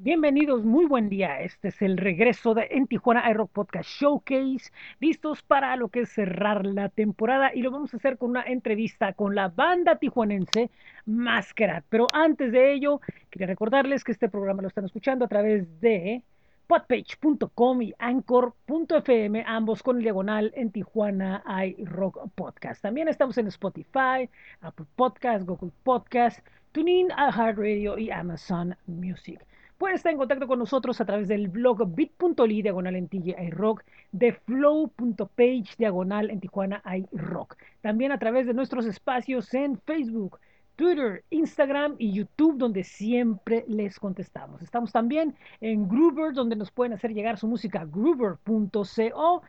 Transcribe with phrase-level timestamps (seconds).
[0.00, 1.40] Bienvenidos, muy buen día.
[1.40, 6.10] Este es el regreso de En Tijuana iRock Podcast Showcase, listos para lo que es
[6.10, 10.70] cerrar la temporada y lo vamos a hacer con una entrevista con la banda tijuanense
[11.04, 11.82] Masquerade.
[11.88, 16.22] Pero antes de ello, quería recordarles que este programa lo están escuchando a través de
[16.68, 21.42] podpage.com y anchor.fm, ambos con el diagonal en Tijuana
[21.76, 22.82] iRock Podcast.
[22.82, 24.30] También estamos en Spotify,
[24.60, 26.38] Apple Podcast, Google Podcast,
[26.70, 29.40] TuneIn, iHeartRadio y Amazon Music.
[29.78, 34.32] Pueden estar en contacto con nosotros a través del blog bit.ly diagonal en iRock, de
[34.32, 37.56] flow.page diagonal en Tijuana iRock.
[37.80, 40.40] También a través de nuestros espacios en Facebook,
[40.74, 44.62] Twitter, Instagram y YouTube, donde siempre les contestamos.
[44.62, 49.42] Estamos también en Groover, donde nos pueden hacer llegar su música groover.co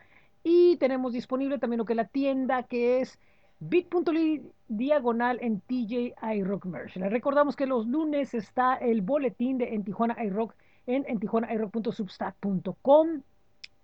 [0.44, 3.18] y tenemos disponible también lo que es la tienda que es
[3.60, 6.96] bit.ly diagonal en TJ iRock Merch.
[6.96, 10.54] Les recordamos que los lunes está el boletín de En Tijuana iRock
[10.86, 13.22] en entijuanairock.substack.com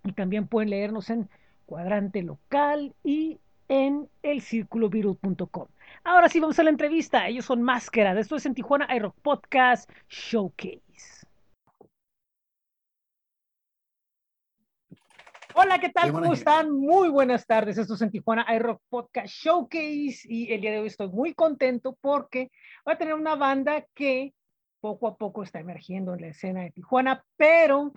[0.05, 1.29] y también pueden leernos en
[1.67, 5.67] Cuadrante Local y en elcirculovirus.com.
[6.05, 7.29] Ahora sí vamos a la entrevista.
[7.29, 8.19] Ellos son Máscara.
[8.19, 10.86] Esto es en Tijuana iRock Podcast Showcase.
[15.67, 16.13] Hola, ¿qué tal?
[16.13, 16.71] ¿Cómo están?
[16.71, 17.77] Muy buenas tardes.
[17.77, 21.99] Esto es en Tijuana iRock Podcast Showcase y el día de hoy estoy muy contento
[22.01, 22.53] porque
[22.85, 24.33] voy a tener una banda que
[24.81, 27.93] poco a poco está emergiendo en la escena de Tijuana, pero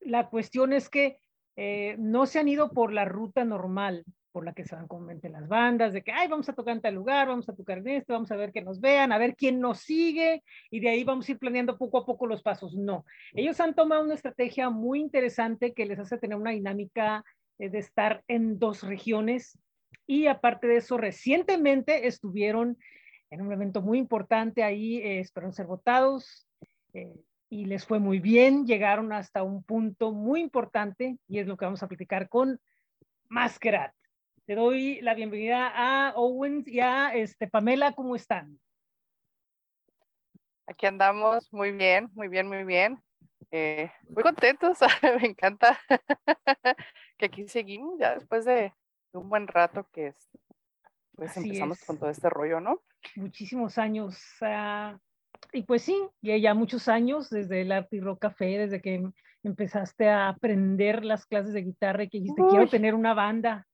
[0.00, 1.18] la cuestión es que
[1.56, 5.32] eh, no se han ido por la ruta normal por la que se van conventen
[5.32, 7.88] las bandas, de que, ay, vamos a tocar en tal lugar, vamos a tocar en
[7.88, 11.04] este, vamos a ver que nos vean, a ver quién nos sigue, y de ahí
[11.04, 12.74] vamos a ir planeando poco a poco los pasos.
[12.74, 17.24] No, ellos han tomado una estrategia muy interesante que les hace tener una dinámica
[17.58, 19.58] eh, de estar en dos regiones,
[20.06, 22.76] y aparte de eso, recientemente estuvieron
[23.30, 26.46] en un evento muy importante ahí, eh, esperaron ser votados,
[26.92, 27.16] eh,
[27.48, 31.64] y les fue muy bien, llegaron hasta un punto muy importante, y es lo que
[31.64, 32.60] vamos a platicar con
[33.30, 33.95] Masquerade.
[34.46, 38.60] Te doy la bienvenida a Owens y a este, Pamela, ¿cómo están?
[40.68, 43.02] Aquí andamos, muy bien, muy bien, muy bien.
[43.50, 44.78] Eh, muy contentos,
[45.20, 45.76] me encanta
[47.18, 48.72] que aquí seguimos ya después de
[49.10, 50.30] un buen rato que es,
[51.16, 52.84] pues empezamos con todo este rollo, ¿no?
[53.16, 54.16] Muchísimos años.
[54.40, 54.96] Uh,
[55.50, 59.10] y pues sí, ya muchos años desde el Arte y Rock Café, desde que
[59.42, 63.66] empezaste a aprender las clases de guitarra y que dijiste, quiero tener una banda.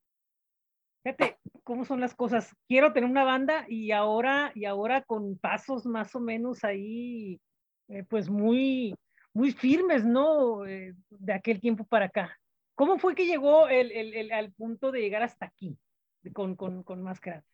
[1.03, 2.55] Fíjate cómo son las cosas.
[2.69, 7.41] Quiero tener una banda y ahora, y ahora con pasos más o menos ahí,
[7.89, 8.95] eh, pues muy,
[9.35, 10.65] muy firmes, ¿no?
[10.65, 12.39] Eh, de aquel tiempo para acá.
[12.75, 15.77] ¿Cómo fue que llegó el, el, el, al punto de llegar hasta aquí
[16.33, 17.45] con, con, con Máscara?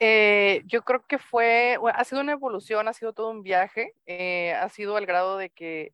[0.00, 3.94] Eh, yo creo que fue, ha sido una evolución, ha sido todo un viaje,
[4.60, 5.92] ha sido al grado de que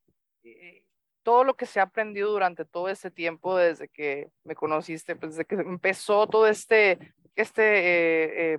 [1.22, 5.32] todo lo que se ha aprendido durante todo este tiempo, desde que me conociste, pues
[5.32, 6.98] desde que empezó todo este,
[7.36, 8.58] este eh, eh,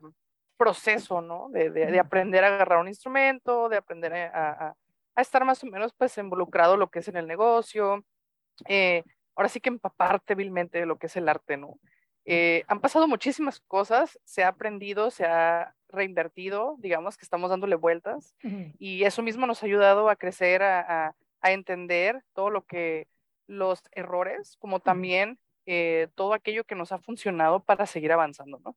[0.58, 1.50] proceso, ¿no?
[1.50, 4.76] De, de, aprender a agarrar un instrumento, de aprender a,
[5.16, 8.06] a, estar más o menos, pues, involucrado lo que es en el negocio.
[8.68, 9.04] Eh,
[9.36, 11.80] ahora sí que empaparte vilmente de lo que es el arte, ¿no?
[12.68, 18.36] han pasado muchísimas cosas, se ha aprendido, se ha reinvertido, digamos que estamos dándole vueltas,
[18.78, 23.08] y eso mismo nos ha ayudado a crecer, a a entender todo lo que
[23.48, 28.76] los errores, como también eh, todo aquello que nos ha funcionado para seguir avanzando, ¿no?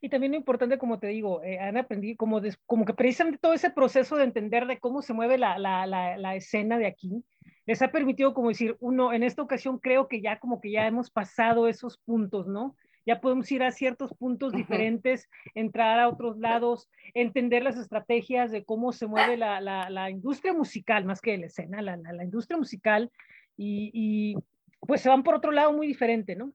[0.00, 3.54] Y también lo importante, como te digo, eh, han aprendido como, como que precisamente todo
[3.54, 7.24] ese proceso de entender de cómo se mueve la, la, la, la, escena de aquí,
[7.64, 10.86] les ha permitido como decir, uno, en esta ocasión creo que ya como que ya
[10.86, 12.76] hemos pasado esos puntos, ¿no?
[13.08, 18.66] Ya podemos ir a ciertos puntos diferentes, entrar a otros lados, entender las estrategias de
[18.66, 22.58] cómo se mueve la, la, la industria musical, más que la escena, la, la industria
[22.58, 23.10] musical,
[23.56, 24.36] y, y,
[24.80, 26.52] pues se van por otro lado muy diferente, ¿no?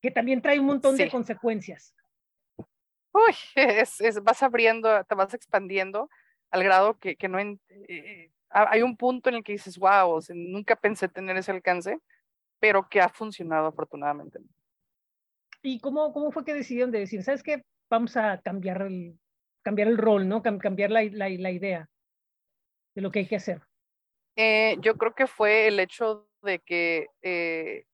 [0.00, 1.94] Que también trae un montón de consecuencias.
[3.12, 6.08] Uy, es, es, vas abriendo, te vas expandiendo
[6.50, 7.38] al grado que, que no...
[7.38, 11.98] Eh, hay un punto en el que dices, wow, nunca pensé tener ese alcance,
[12.58, 14.38] pero que ha funcionado afortunadamente.
[15.62, 19.18] ¿Y cómo, cómo fue que decidieron de decir, sabes qué, vamos a cambiar el,
[19.62, 20.42] cambiar el rol, ¿no?
[20.42, 21.88] cambiar la, la, la, idea
[22.94, 23.62] de lo que hay que hacer?
[24.36, 27.84] Eh, yo creo que fue el hecho de que, eh,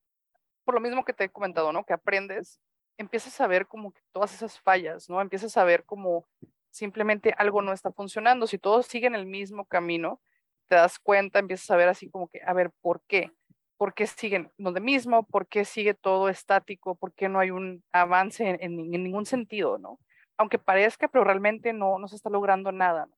[0.64, 1.84] por lo mismo que te he comentado, ¿no?
[1.84, 2.60] Que aprendes,
[2.96, 5.20] empiezas a ver como que todas esas fallas, ¿no?
[5.20, 6.26] Empiezas a ver como
[6.70, 8.46] simplemente algo no está funcionando.
[8.46, 10.20] Si todos siguen el mismo camino,
[10.68, 13.32] te das cuenta, empiezas a ver así como que, a ver, ¿por qué?
[13.78, 15.22] ¿Por qué siguen donde mismo?
[15.22, 16.96] ¿Por qué sigue todo estático?
[16.96, 19.98] ¿Por qué no hay un avance en, ningún sentido, no?
[20.36, 23.08] Aunque parezca, pero realmente no, no se está logrando nada.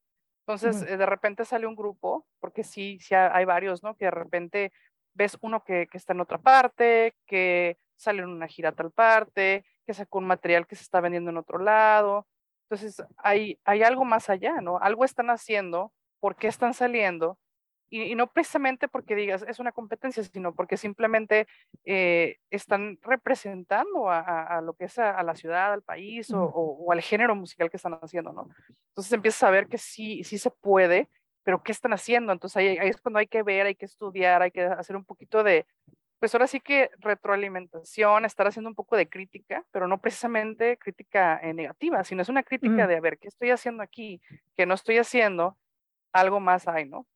[0.47, 3.95] Entonces, eh, de repente sale un grupo, porque sí, sí ha- hay varios, ¿no?
[3.97, 4.73] Que de repente
[5.15, 8.91] ves uno que, que está en otra parte, que sale en una gira a tal
[8.91, 12.27] parte, que sacó un material que se está vendiendo en otro lado.
[12.69, 14.79] Entonces, hay, hay algo más allá, ¿no?
[14.79, 17.39] Algo están haciendo, ¿por qué están saliendo?
[17.91, 21.49] Y, y no precisamente porque digas es una competencia, sino porque simplemente
[21.85, 26.31] eh, están representando a, a- a lo que es a, a la ciudad, al país
[26.33, 28.49] o, o- o al género musical que están haciendo, ¿no?
[28.91, 31.09] Entonces empiezas a ver que sí, sí se puede,
[31.43, 32.33] pero ¿qué están haciendo?
[32.33, 35.05] Entonces ahí, ahí es cuando hay que ver, hay que estudiar, hay que hacer un
[35.05, 35.67] poquito de,
[36.21, 41.41] pues ahora sí que retroalimentación, estar haciendo un poco de crítica, pero no precisamente crítica
[41.43, 42.89] eh, negativa, sino es una crítica Ujú.
[42.89, 44.21] de, a ver, ¿qué estoy haciendo aquí?
[44.57, 45.57] ¿Qué no estoy haciendo?
[46.13, 47.07] Algo más hay, ¿no?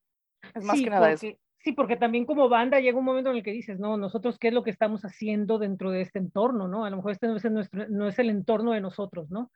[0.55, 1.26] Es más Sí, que nada eso.
[1.26, 4.38] porque, sí, porque también como banda llega un momento en el que dices, no, nosotros
[4.38, 6.85] qué es lo que estamos haciendo dentro de este entorno, ¿no?
[6.85, 9.50] A lo mejor este no es, el nuestro, no es el entorno de nosotros, ¿no?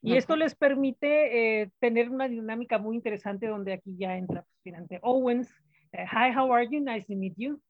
[0.00, 4.60] Y esto les permite eh, tener una dinámica muy interesante donde aquí ya entra pues,
[4.62, 5.52] Finante Owens.
[5.92, 6.80] Eh, hi, how are you?
[6.80, 7.60] Nice to meet you.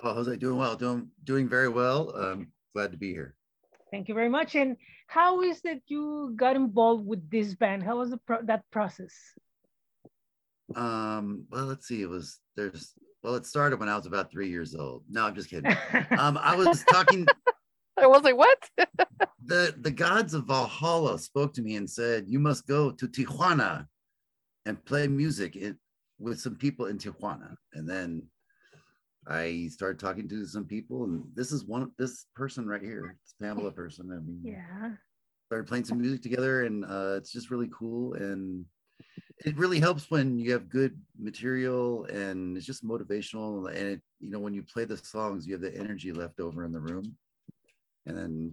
[0.00, 2.14] Oh, Jose, doing well, doing doing very well.
[2.14, 3.34] Um, glad to be here.
[3.90, 4.54] Thank you very much.
[4.54, 4.76] And
[5.08, 7.82] how is that you got involved with this band?
[7.82, 9.12] How was the pro that process?
[10.74, 12.02] Um, well, let's see.
[12.02, 15.02] It was there's well, it started when I was about three years old.
[15.08, 15.74] No, I'm just kidding.
[16.18, 17.26] Um, I was talking.
[17.96, 18.58] I was like, what?
[19.46, 23.86] the the gods of Valhalla spoke to me and said, "You must go to Tijuana
[24.66, 25.76] and play music in,
[26.18, 28.22] with some people in Tijuana." And then
[29.26, 33.16] I started talking to some people, and this is one this person right here.
[33.22, 34.10] It's Pamela person.
[34.12, 34.90] I mean, yeah.
[35.46, 38.64] started playing some music together and uh, it's just really cool and
[39.38, 44.30] it really helps when you have good material and it's just motivational and it you
[44.30, 47.16] know when you play the songs you have the energy left over in the room
[48.06, 48.52] and then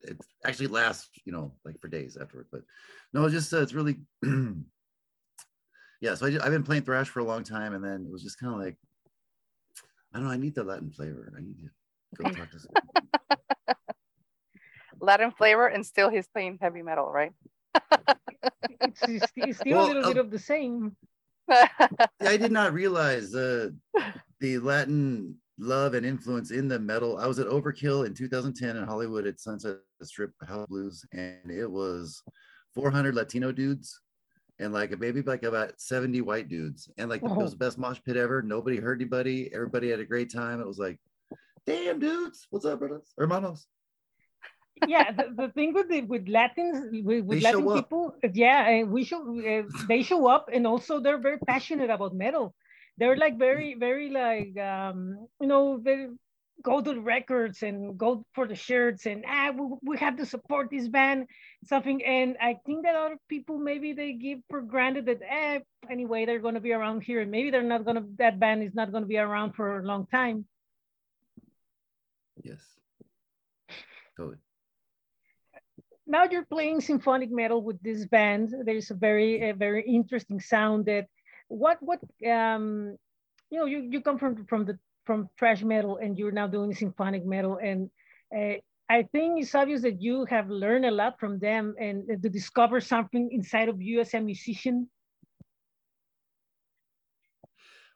[0.00, 2.62] it actually lasts you know like for days afterward but
[3.12, 4.00] no it's just uh, it's really
[6.00, 8.22] yeah so I, i've been playing thrash for a long time and then it was
[8.22, 8.76] just kind of like
[10.14, 12.70] i don't know i need the latin flavor i need to go talk to some
[15.02, 17.32] Latin flavor, and still he's playing heavy metal, right?
[18.80, 20.96] It's, it's, it's still Well, a little uh, bit of the same.
[21.50, 23.70] I did not realize uh,
[24.40, 27.18] the Latin love and influence in the metal.
[27.18, 31.70] I was at Overkill in 2010 in Hollywood at Sunset Strip House Blues, and it
[31.70, 32.22] was
[32.74, 34.00] 400 Latino dudes
[34.58, 36.88] and like maybe like about 70 white dudes.
[36.96, 38.42] And like it was the best mosh pit ever.
[38.42, 39.50] Nobody hurt anybody.
[39.52, 40.60] Everybody had a great time.
[40.60, 40.98] It was like,
[41.66, 43.12] damn dudes, what's up, brothers?
[43.18, 43.66] Hermanos.
[44.88, 49.20] Yeah, the, the thing with the, with Latins, with, with Latin people, yeah, we show
[49.22, 52.54] uh, they show up, and also they're very passionate about metal.
[52.98, 56.06] They're like very, very like um, you know, they
[56.62, 60.26] go to the records and go for the shirts, and ah, we, we have to
[60.26, 61.26] support this band,
[61.64, 62.04] something.
[62.04, 66.38] And I think that other people maybe they give for granted that eh, anyway they're
[66.40, 69.18] gonna be around here, and maybe they're not gonna that band is not gonna be
[69.18, 70.44] around for a long time.
[72.42, 72.60] Yes.
[74.16, 74.38] Totally.
[76.12, 78.54] Now you're playing symphonic metal with this band.
[78.66, 81.06] There's a very a very interesting sound that
[81.48, 82.96] what what um
[83.50, 86.74] you know you, you come from from the from thrash metal and you're now doing
[86.74, 87.90] symphonic metal and
[88.36, 92.28] uh, I think it's obvious that you have learned a lot from them and to
[92.28, 94.90] discover something inside of you as a musician.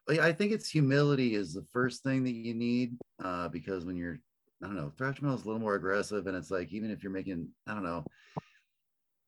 [0.09, 4.19] I think it's humility is the first thing that you need uh, because when you're,
[4.61, 7.03] I don't know, thrash metal is a little more aggressive, and it's like even if
[7.03, 8.05] you're making, I don't know,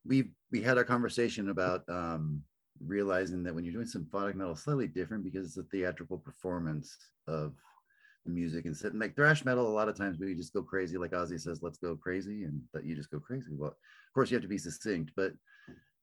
[0.06, 2.42] we we had our conversation about um,
[2.84, 7.54] realizing that when you're doing symphonic metal, slightly different because it's a theatrical performance of
[8.26, 9.68] the music and sitting like thrash metal.
[9.68, 12.62] A lot of times we just go crazy, like Ozzy says, "Let's go crazy," and
[12.74, 13.54] that you just go crazy.
[13.56, 15.34] Well, of course you have to be succinct, but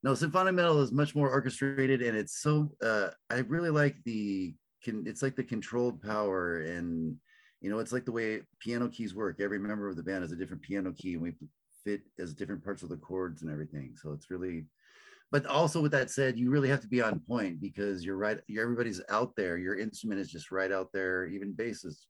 [0.02, 2.70] no, symphonic metal is much more orchestrated, and it's so.
[2.82, 5.04] Uh, I really like the can.
[5.06, 7.16] It's like the controlled power, and
[7.60, 9.40] you know, it's like the way piano keys work.
[9.40, 11.34] Every member of the band has a different piano key, and we
[11.84, 13.94] fit as different parts of the chords and everything.
[14.00, 14.66] So it's really.
[15.32, 18.38] But also, with that said, you really have to be on point because you're right.
[18.46, 19.58] You're, everybody's out there.
[19.58, 21.26] Your instrument is just right out there.
[21.26, 22.06] Even bass is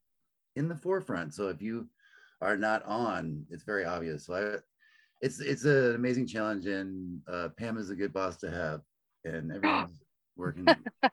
[0.57, 1.33] in the forefront.
[1.33, 1.88] So if you
[2.43, 4.26] are not on, it's very obvious.
[4.26, 4.59] So I,
[5.23, 8.83] it's it's an amazing challenge, and uh, Pam is a good boss to have,
[9.25, 9.99] and everyone's
[10.37, 10.66] working.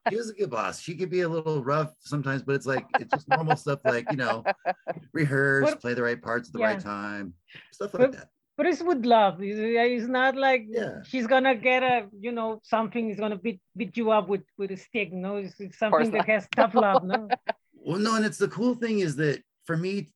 [0.09, 0.79] She was a good boss.
[0.79, 4.09] She could be a little rough sometimes, but it's like it's just normal stuff, like
[4.11, 4.43] you know,
[5.13, 6.65] rehearse, What- play the right parts at the yeah.
[6.67, 7.33] right time,
[7.71, 8.29] stuff like But- that.
[8.55, 9.41] But it's with love.
[9.41, 11.01] It's, it's not like Yeah.
[11.03, 14.69] she's gonna get a you know something is gonna beat beat you up with with
[14.69, 15.11] a stick.
[15.11, 16.27] No, it's, it's something that not.
[16.29, 17.03] has tough love.
[17.03, 17.27] No.
[17.85, 20.13] Well, no, and it's the cool thing is that for me,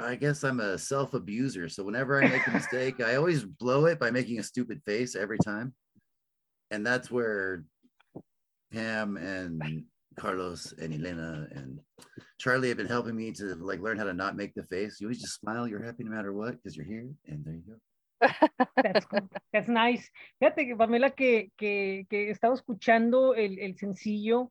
[0.00, 1.68] I guess I'm a self abuser.
[1.68, 5.14] So whenever I make a mistake, I always blow it by making a stupid face
[5.14, 5.74] every time.
[6.70, 7.64] And that's where
[8.74, 9.84] Pam and
[10.18, 11.78] Carlos and Elena and
[12.38, 15.00] Charlie have been helping me to like learn how to not make the face.
[15.00, 15.68] You always just smile.
[15.68, 17.78] You're happy no matter what because you're here, and there you go.
[18.82, 19.28] That's, cool.
[19.52, 20.10] That's nice.
[20.40, 24.50] Fíjate Pamela que, que, que estaba escuchando el, el sencillo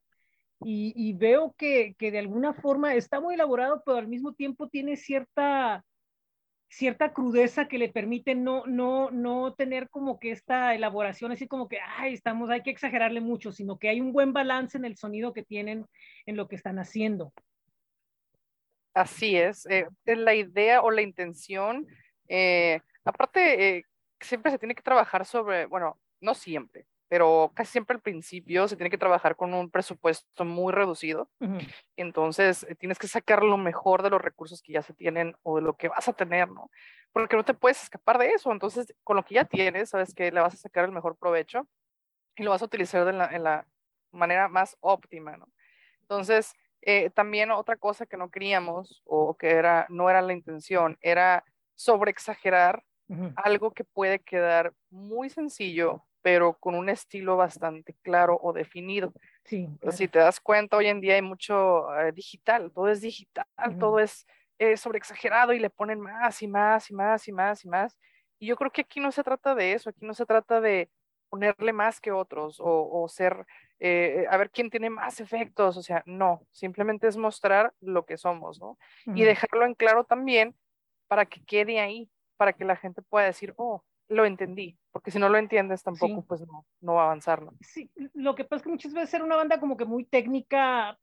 [0.63, 4.69] y, y, veo que, que de alguna forma está muy elaborado, pero al mismo tiempo
[4.69, 5.83] tiene cierta
[6.73, 11.67] cierta crudeza que le permite no, no, no tener como que esta elaboración así como
[11.67, 14.97] que, ay, estamos, hay que exagerarle mucho, sino que hay un buen balance en el
[14.97, 15.85] sonido que tienen
[16.25, 17.31] en lo que están haciendo.
[18.95, 21.85] Así es, eh, la idea o la intención.
[22.27, 23.85] Eh, aparte, eh,
[24.19, 28.75] siempre se tiene que trabajar sobre, bueno, no siempre, pero casi siempre al principio se
[28.75, 31.29] tiene que trabajar con un presupuesto muy reducido.
[31.95, 35.57] Entonces, eh, tienes que sacar lo mejor de los recursos que ya se tienen o
[35.57, 36.71] de lo que vas a tener, ¿no?
[37.11, 38.51] Porque no te puedes escapar de eso.
[38.51, 41.67] Entonces, con lo que ya tienes, sabes que le vas a sacar el mejor provecho
[42.35, 43.67] y lo vas a utilizar de la, en la
[44.11, 45.47] manera más óptima, ¿no?
[46.01, 50.97] Entonces, eh, también otra cosa que no queríamos o que era, no era la intención,
[51.01, 51.45] era
[51.75, 52.83] sobreexagerar
[53.35, 59.13] algo que puede quedar muy sencillo, pero con un estilo bastante claro o definido.
[59.43, 59.67] Sí.
[59.91, 63.45] Si te das cuenta, hoy en día hay mucho eh, digital, todo es digital,
[63.77, 64.25] todo es
[64.57, 67.99] eh, sobreexagerado y le ponen más y más y más y más y más.
[68.39, 70.89] Y yo creo que aquí no se trata de eso, aquí no se trata de
[71.29, 73.45] ponerle más que otros o, ser,
[73.79, 78.17] eh, a ver quién tiene más efectos, o sea, no, simplemente es mostrar lo que
[78.17, 78.77] somos, ¿no?
[79.07, 80.55] Y dejarlo en claro también
[81.07, 85.17] para que quede ahí, para que la gente pueda decir, oh, lo entendí, porque si
[85.17, 87.41] no lo entiendes tampoco, pues no, no va a avanzar.
[87.41, 87.53] ¿no?
[87.61, 90.99] Sí, lo que pasa es que muchas veces ser una banda como que muy técnica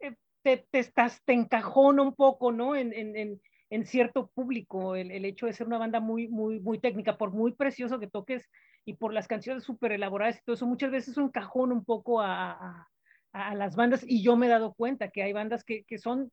[0.00, 2.74] eh, te, te, estás, te encajona un poco, ¿no?
[2.74, 3.38] En, en,
[3.68, 7.30] en, cierto público, el, el, hecho de ser una banda muy, muy, muy técnica, por
[7.30, 8.48] muy precioso que toques
[8.86, 12.22] y por las canciones súper elaboradas y todo eso, muchas veces un cajón un poco
[12.22, 12.88] a, a,
[13.32, 16.32] a, las bandas y yo me he dado cuenta que hay bandas que, que son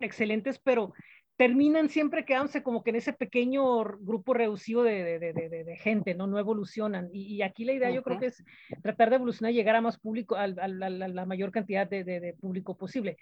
[0.00, 0.92] excelentes, pero
[1.40, 6.14] terminan siempre quedándose como que en ese pequeño grupo reducido de, de, de, de gente,
[6.14, 6.26] ¿no?
[6.26, 7.08] No evolucionan.
[7.14, 8.44] Y, y, aquí la idea yo creo que es
[8.82, 12.36] tratar de evolucionar y llegar a más público, a, a, a la, mayor cantidad de,
[12.38, 13.16] público posible.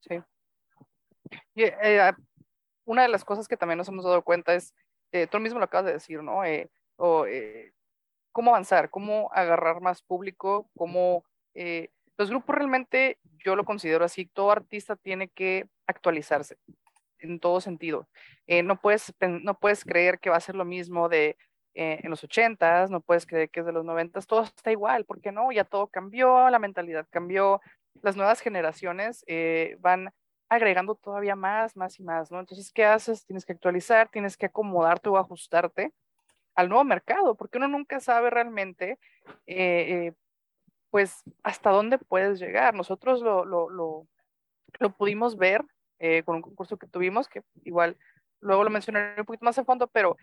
[0.00, 0.20] Sí.
[1.54, 2.12] Y, eh,
[2.84, 4.74] una de las cosas que también nos hemos dado cuenta es,
[5.10, 6.44] eh, tú mismo lo acabas de decir, ¿no?
[6.44, 7.72] Eh, o, eh,
[8.32, 11.24] cómo avanzar, cómo agarrar más público, cómo...
[12.18, 16.58] Los grupos realmente, yo lo considero así, todo artista tiene que actualizarse
[17.22, 18.08] en todo sentido.
[18.46, 21.36] Eh, no, puedes, no puedes creer que va a ser lo mismo de
[21.74, 25.04] eh, en los ochentas, no puedes creer que es de los noventas, todo está igual,
[25.04, 27.60] porque no, ya todo cambió, la mentalidad cambió,
[28.02, 30.12] las nuevas generaciones eh, van
[30.48, 32.40] agregando todavía más, más y más, ¿no?
[32.40, 33.24] Entonces, ¿qué haces?
[33.24, 35.92] Tienes que actualizar, tienes que acomodarte o ajustarte
[36.54, 38.98] al nuevo mercado, porque uno nunca sabe realmente,
[40.90, 42.74] pues, hasta dónde puedes llegar.
[42.74, 44.06] Nosotros lo, lo, lo,
[44.78, 45.64] lo pudimos ver
[46.02, 47.96] eh, con un concurso que tuvimos, que igual
[48.40, 50.16] luego lo mencionaré un poquito más a fondo, pero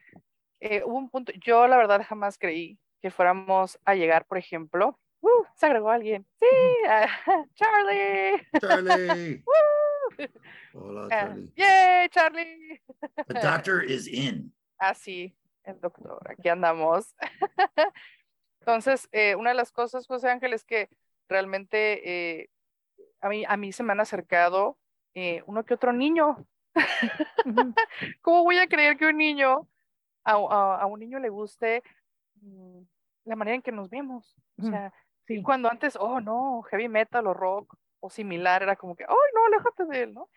[0.59, 5.00] eh, hubo un punto, yo la verdad jamás creí que fuéramos a llegar, por ejemplo,
[5.21, 6.45] uh, se agregó alguien, sí,
[6.86, 8.48] uh, Charlie.
[8.59, 9.43] Charlie.
[10.74, 11.51] Hola, uh, Charlie.
[11.55, 12.81] Yay, Charlie.
[13.27, 14.51] The doctor is in.
[14.77, 15.33] Ah, sí,
[15.63, 17.15] el doctor, aquí andamos.
[18.59, 20.89] Entonces, eh, una de las cosas, José Ángel, es que
[21.29, 22.50] realmente eh,
[23.21, 24.77] a, mí, a mí se me han acercado
[25.19, 26.45] eh, uno que otro niño.
[28.21, 29.67] ¿Cómo voy a creer que un niño,
[30.23, 31.83] a, a, a, un niño le guste
[32.41, 32.81] mm,
[33.25, 34.35] la manera en que nos vemos?
[34.57, 34.93] O sea,
[35.27, 35.41] sí.
[35.43, 39.45] cuando antes, oh no, heavy metal o rock o similar, era como que, oh no,
[39.47, 40.29] aléjate de él, ¿no?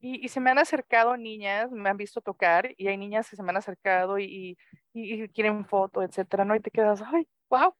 [0.00, 3.34] Y, y, se me han acercado niñas, me han visto tocar y hay niñas que
[3.34, 4.56] se me han acercado y,
[4.92, 6.54] y, y quieren foto, etcétera, ¿no?
[6.54, 7.74] Y te quedas, ay, wow.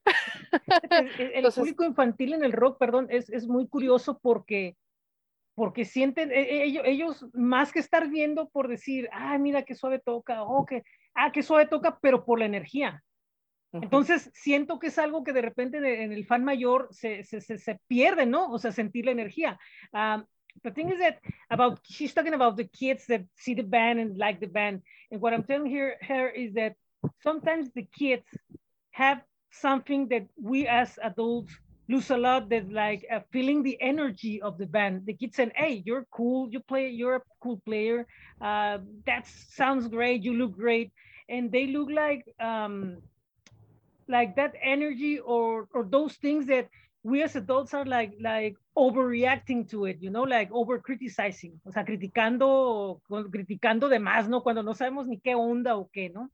[0.89, 4.75] El, el Entonces, público infantil en el rock, perdón, es, es muy curioso porque
[5.59, 10.41] porque sienten, ellos, ellos, más que estar viendo por decir, ah, mira qué suave toca,
[10.43, 13.03] o oh, que, ah, qué suave toca, pero por la energía.
[13.73, 13.83] Uh -huh.
[13.83, 17.57] Entonces, siento que es algo que de repente en el fan mayor se, se, se,
[17.57, 18.49] se, pierde, ¿no?
[18.53, 19.59] O sea, sentir la energía.
[19.91, 20.23] Um,
[20.63, 21.17] the thing is that
[21.49, 24.81] about, she's talking about the kids that see the band and like the band.
[25.11, 26.77] And what I'm telling her, her is that
[27.21, 28.23] sometimes the kids
[28.91, 31.53] have something that we as adults
[31.89, 35.05] lose a lot that like uh, feeling the energy of the band.
[35.05, 36.47] The kids said hey you're cool.
[36.49, 38.07] You play you're a cool player.
[38.39, 40.23] Uh, that sounds great.
[40.23, 40.91] You look great.
[41.27, 42.97] And they look like um,
[44.07, 46.69] like that energy or or those things that
[47.03, 51.71] we as adults are like like overreacting to it you know like over criticizing o
[51.71, 52.99] sea criticando
[53.31, 54.41] criticando de más no?
[54.41, 56.29] Cuando no sabemos ni qué onda o qué no?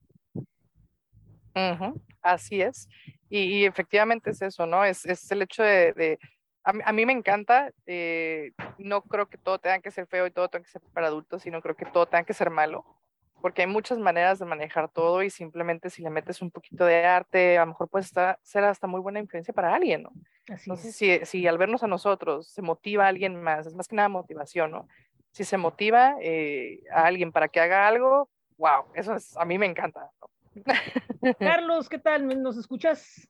[1.56, 1.94] Uh -huh.
[2.22, 2.90] Así es.
[3.30, 4.84] Y, y, efectivamente es eso, ¿no?
[4.86, 6.20] Es, es el hecho de, de,
[6.64, 7.72] a, mí- a mí me encanta.
[7.86, 11.08] eh, no creo que todo tenga que ser feo y todo tenga que ser para
[11.08, 12.86] adultos, sino creo que todo tenga que ser malo.
[13.42, 17.06] Porque hay muchas maneras de manejar todo y simplemente si le metes un poquito de
[17.06, 20.12] arte, a lo mejor puede estar, ser hasta muy buena influencia para alguien, ¿no?
[20.50, 20.96] Así Entonces, es.
[20.96, 24.10] si, si al vernos a nosotros se motiva a alguien más, es más que nada
[24.10, 24.88] motivación, ¿no?
[25.32, 29.58] Si se motiva eh, a alguien para que haga algo, wow, eso es, a mí
[29.58, 30.10] me encanta.
[30.22, 30.28] ¿no?
[31.40, 32.42] Carlos, ¿qué tal?
[32.42, 33.28] ¿Nos escuchas?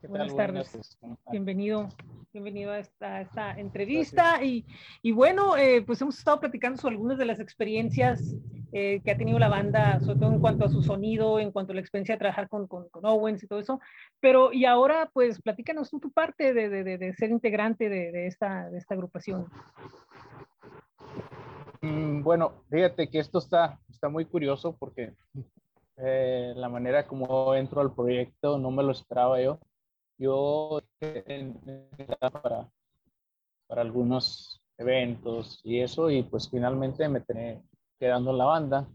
[0.00, 0.98] ¿Qué Buenas tardes.
[1.30, 1.88] Bienvenido,
[2.32, 4.44] bienvenido a esta, a esta entrevista.
[4.44, 4.66] Y,
[5.02, 8.36] y bueno, eh, pues hemos estado platicando sobre algunas de las experiencias
[8.72, 11.72] eh, que ha tenido la banda, sobre todo en cuanto a su sonido, en cuanto
[11.72, 13.80] a la experiencia de trabajar con, con, con Owens y todo eso.
[14.20, 18.12] Pero, y ahora, pues, platícanos tú tu parte de, de, de, de ser integrante de,
[18.12, 19.46] de, esta, de esta agrupación.
[21.80, 25.14] Mm, Bueno, fíjate que esto está, está muy curioso porque
[25.96, 29.58] eh, la manera como entro al proyecto no me lo esperaba yo.
[30.18, 31.58] Yo en-
[32.30, 32.68] para,
[33.66, 37.62] para algunos eventos y eso, y pues finalmente me terminé
[37.98, 38.88] quedando en la banda.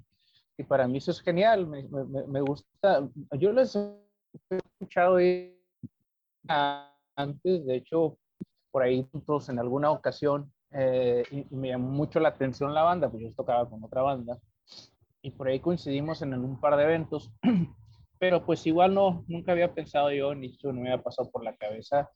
[0.57, 3.07] Y para mí eso es genial, me, me- me- gusta.
[3.39, 3.95] Yo les he
[4.49, 5.17] escuchado
[7.15, 8.17] antes, de hecho,
[8.71, 9.07] por ahí
[9.49, 13.33] en alguna ocasión, eh, y, y me llamó mucho la atención la banda, pues yo
[13.33, 14.39] tocaba con otra banda,
[15.21, 17.31] y por ahí coincidimos en un par de eventos,
[18.19, 21.43] pero pues igual no, nunca había pensado yo, ni eso no me había pasado por
[21.43, 22.09] la cabeza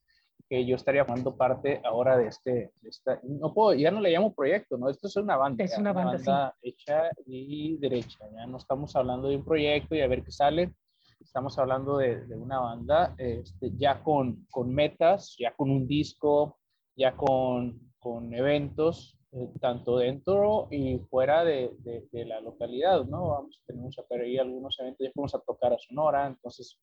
[0.50, 4.12] que yo estaría formando parte ahora de este, de esta, no puedo, ya no le
[4.12, 4.89] llamo proyecto, ¿no?
[4.89, 5.63] Esto es una banda.
[5.63, 6.69] Es ya, una banda, sí.
[6.69, 10.74] hecha y derecha, ya no estamos hablando de un proyecto y a ver qué sale,
[11.19, 16.59] estamos hablando de, de una banda este, ya con, con metas, ya con un disco,
[16.95, 19.14] ya con, con eventos,
[19.59, 23.29] tanto dentro y fuera de, de, de, la localidad, ¿no?
[23.29, 26.79] Vamos, tenemos a ahí algunos eventos, ya fuimos a tocar a Sonora, entonces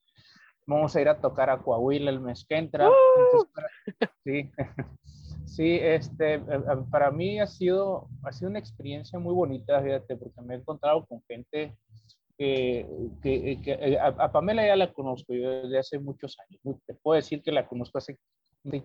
[0.67, 2.89] vamos a ir a tocar a Coahuila el mes que entra.
[3.17, 4.51] Entonces, para, sí,
[5.47, 6.43] sí, este,
[6.91, 11.07] para mí ha sido, ha sido una experiencia muy bonita, fíjate, porque me he encontrado
[11.07, 11.77] con gente
[12.37, 12.87] que,
[13.23, 16.79] que, que a, a, Pamela ya la conozco yo desde hace muchos años.
[16.87, 18.19] Te puedo decir que la conozco hace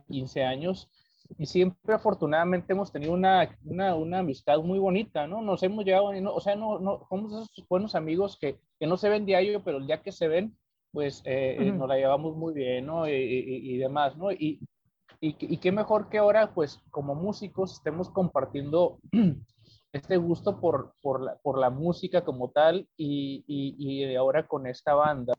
[0.07, 0.89] 15 años
[1.37, 5.41] y siempre afortunadamente hemos tenido una, una, una amistad muy bonita, ¿no?
[5.41, 9.09] Nos hemos llevado, o sea, no, no, somos esos buenos amigos que, que no se
[9.09, 10.57] ven diario, pero el día que se ven,
[10.91, 11.77] pues eh, uh -huh.
[11.77, 13.07] nos la llevamos muy bien, ¿no?
[13.07, 14.31] Y, y, y demás, ¿no?
[14.31, 14.59] Y,
[15.19, 18.99] y, qué mejor que ahora, pues como músicos, estemos compartiendo
[19.93, 24.93] este gusto por, por, la, por la música como tal y, y ahora con esta
[24.93, 25.33] banda,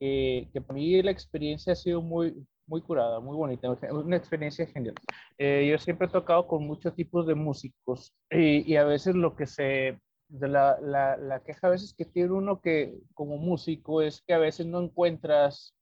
[0.00, 2.34] eh, que para mí la experiencia ha sido muy,
[2.70, 4.94] muy curada, muy bonita, una experiencia genial.
[5.36, 9.34] Eh, yo siempre he tocado con muchos tipos de músicos y, y a veces lo
[9.34, 14.02] que se, de la, la, la, queja a veces que tiene uno que como músico
[14.02, 15.74] es que a veces no encuentras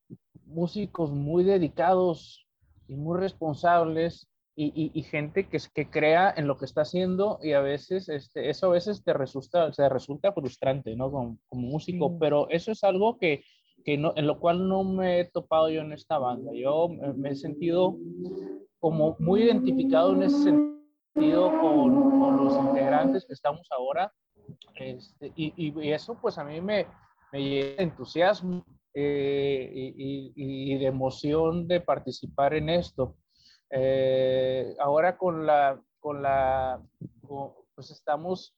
[0.46, 2.46] músicos muy dedicados
[2.88, 7.38] y muy responsables y, y, y gente que, que crea en lo que está haciendo
[7.42, 11.12] y a veces este, eso a veces te resulta, te resulta frustrante, ¿no?
[11.12, 12.16] Como, como músico, sí.
[12.18, 13.44] pero eso es algo que,
[13.88, 16.52] que no, en lo cual no me he topado yo en esta banda.
[16.52, 17.96] Yo me he sentido
[18.78, 24.12] como muy identificado en ese sentido con, con los integrantes que estamos ahora.
[24.74, 26.86] Este, y, y, eso pues a mí me,
[27.32, 33.16] me llena de entusiasmo eh, y, y, de emoción de participar en esto.
[33.70, 36.78] Eh, ahora con la, con la,
[37.26, 38.54] con, pues estamos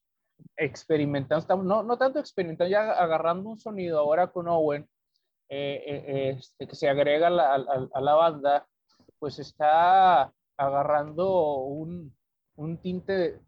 [0.56, 4.88] experimentando, estamos, no, no tanto experimentando, ya agarrando un sonido ahora con Owen,
[5.52, 8.68] eh, eh, este, que se agrega a la, a, a la, banda,
[9.18, 12.14] pues está agarrando un,
[12.54, 13.40] un tinte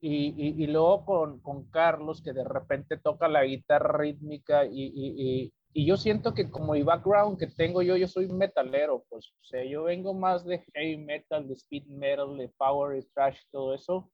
[0.00, 5.52] y, y, y, luego con, con, Carlos que de repente toca la guitarra rítmica y,
[5.72, 9.44] y, yo siento que como el background que tengo yo, yo soy metalero, pues o
[9.44, 13.72] sea, yo vengo más de heavy metal, de speed metal, de power y thrash, todo
[13.74, 14.10] eso.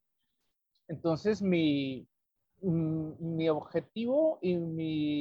[0.87, 2.07] Entonces mi,
[2.61, 5.16] mi objetivo y mi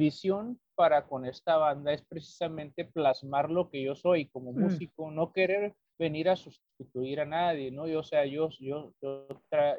[0.00, 5.14] visión para con esta banda es precisamente plasmar lo que yo soy como músico, mm.
[5.14, 7.86] no querer venir a sustituir a nadie, ¿no?
[7.86, 9.28] Yo, o sea, yo, yo, yo,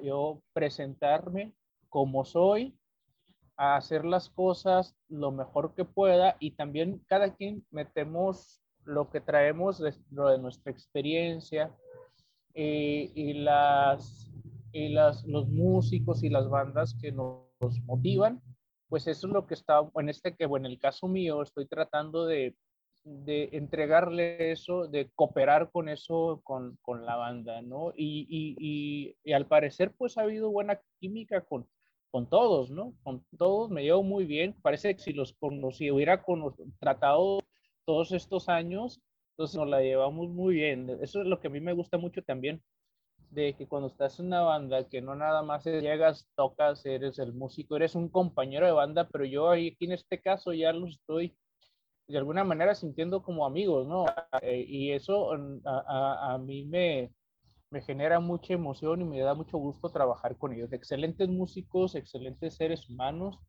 [0.04, 1.54] yo, presentarme
[1.90, 2.78] como soy,
[3.58, 9.22] a hacer las cosas lo mejor que pueda y también cada quien metemos lo que
[9.22, 11.76] traemos dentro de nuestra experiencia
[12.54, 14.32] y, y las,
[14.72, 18.42] y las, los músicos y las bandas que nos motivan,
[18.92, 21.66] pues eso es lo que está, en este que, bueno, en el caso mío, estoy
[21.66, 22.58] tratando de,
[23.06, 27.94] de entregarle eso, de cooperar con eso, con, con la banda, ¿no?
[27.96, 31.70] Y, y, y, al parecer, pues ha habido buena química con,
[32.12, 32.94] con todos, ¿no?
[33.02, 35.38] Con todos me llevo muy bien, parece que si los
[35.72, 37.40] si hubiera con, tratado
[37.86, 39.02] todos estos años,
[39.38, 40.90] Entonces nos la llevamos muy bien.
[41.02, 42.62] Eso es lo que a mí me gusta mucho también,
[43.32, 47.34] de que cuando estás en una banda, que no nada más llegas, tocas, eres el
[47.34, 51.36] músico, eres un compañero de banda, pero yo aquí en este caso ya los estoy
[52.08, 54.06] de alguna manera sintiendo como amigos, ¿no?
[54.42, 57.14] Eh, y eso mm, a, mí me,
[57.70, 60.74] me genera mucha emoción y me da mucho gusto trabajar con ellos.
[60.74, 63.40] Excelentes músicos, excelentes seres humanos.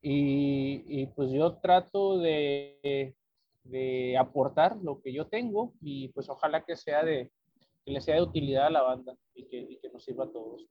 [0.00, 3.14] Y, y pues yo trato de,
[3.64, 7.30] de, aportar lo que yo tengo y pues ojalá que sea de,
[7.86, 10.32] que le sea de utilidad a la banda y que, y que nos sirva a
[10.32, 10.66] todos.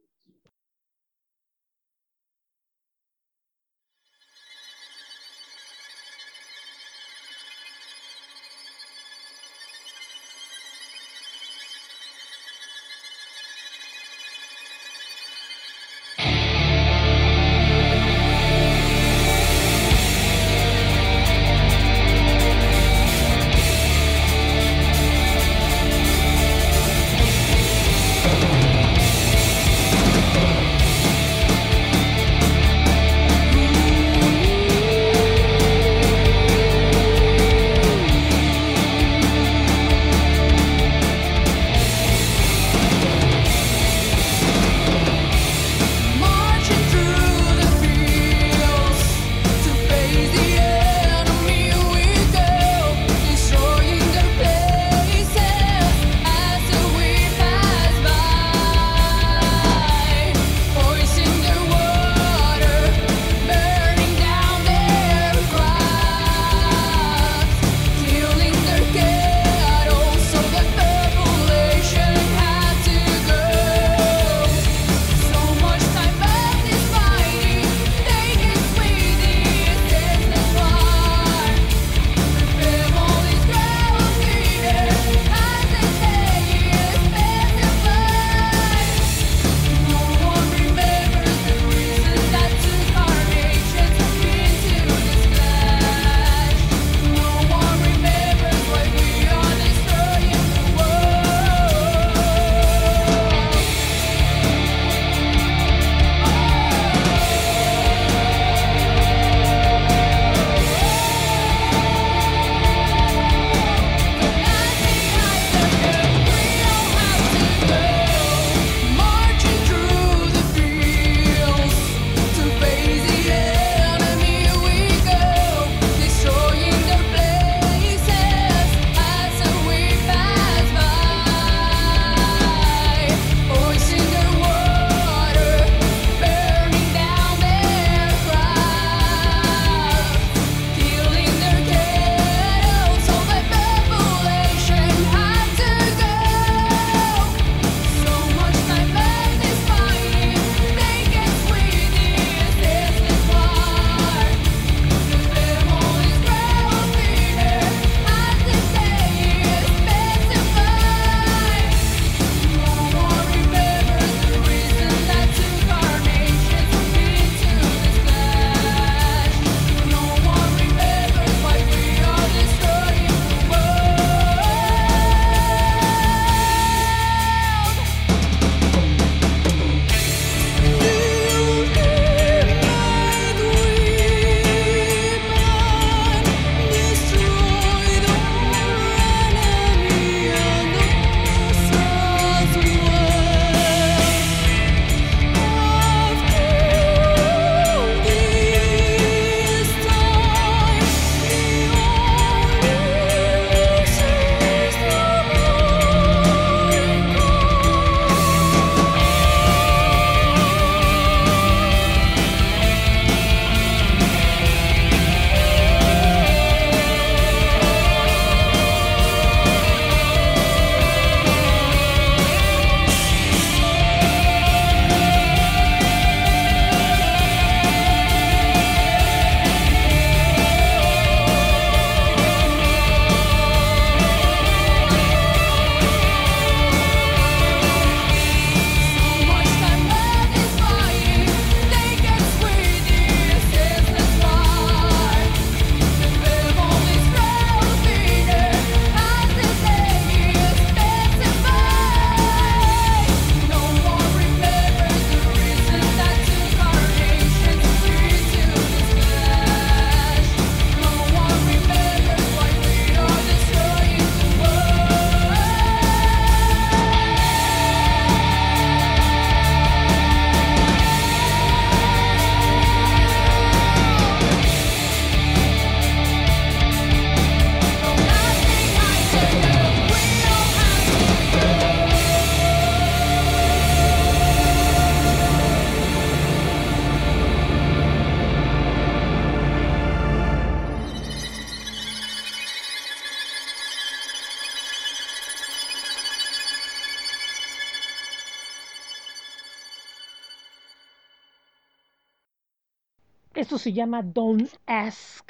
[303.36, 305.30] Esto se llama Don't Ask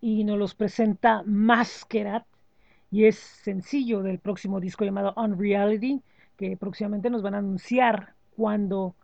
[0.00, 2.24] y nos los presenta Masquerade
[2.90, 6.00] y es sencillo del próximo disco llamado Unreality
[6.38, 8.94] que próximamente nos van a anunciar cuándo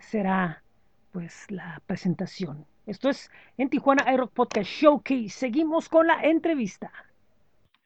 [0.00, 0.64] será
[1.12, 2.66] pues la presentación.
[2.84, 5.28] Esto es en Tijuana iRock Podcast Showcase.
[5.28, 6.90] Seguimos con la entrevista.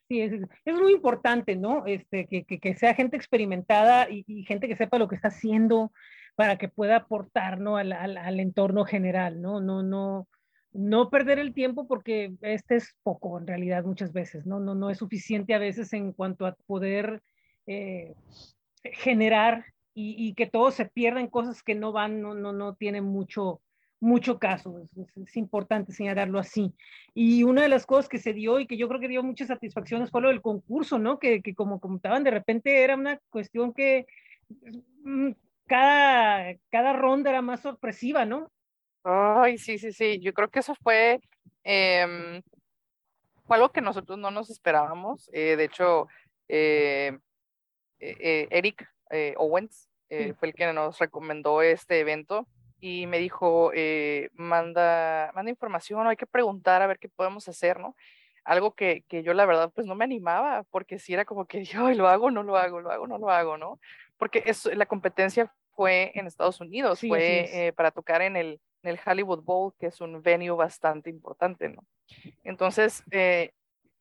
[0.09, 0.33] Sí, es,
[0.65, 1.85] es muy importante, ¿no?
[1.85, 5.29] Este, que, que, que sea gente experimentada y, y, gente que sepa lo que está
[5.29, 5.93] haciendo
[6.35, 7.61] para que pueda aportar.
[7.62, 9.61] Al, al, entorno general, ¿no?
[9.61, 10.29] No, no,
[10.73, 14.61] no perder el tiempo porque este es poco en realidad muchas veces, ¿no?
[14.61, 17.23] No, no es suficiente a veces en cuanto a poder
[17.66, 18.14] eh,
[18.83, 19.64] generar
[19.95, 23.05] y, y, que todo se pierda en cosas que no van, no, no, no tienen
[23.05, 23.61] mucho,
[24.01, 24.79] mucho caso.
[24.79, 26.73] Es, es, es, importante señalarlo así.
[27.14, 29.49] Y una de las cosas que se dio y que yo creo que dio muchas
[29.49, 31.18] satisfacciones fue lo del concurso, ¿no?
[31.18, 34.07] Que, que como comentaban, de repente era una cuestión que
[35.05, 35.33] mm,
[35.66, 38.51] cada, cada ronda era más sorpresiva, ¿no?
[39.05, 40.20] Ay, sí, sí, sí.
[40.20, 41.20] Yo creo que eso fue,
[41.64, 42.40] eh,
[43.44, 45.29] fue algo que nosotros no nos esperábamos.
[45.33, 46.09] Eh, de hecho,
[46.48, 47.18] eh,
[47.98, 50.33] eh Eric eh, Owens sí.
[50.35, 52.46] fue el que nos recomendó este evento
[52.81, 53.70] y me dijo,
[54.35, 57.94] manda, manda información, hay que preguntar a ver qué podemos hacer, ¿no?
[58.44, 61.64] Algo que, que yo la verdad pues no me animaba, porque si era como que
[61.64, 63.79] yo lo hago, no lo hago, lo hago, no lo hago, ¿no?
[64.23, 68.91] Porque es, la competencia fue en Estados Unidos, sí, fue para tocar en el, en
[68.91, 71.85] el Hollywood Bowl, que es un venue bastante importante, ¿no?
[72.45, 73.51] Entonces, eh,